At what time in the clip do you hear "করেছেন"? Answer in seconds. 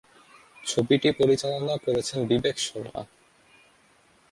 1.85-2.19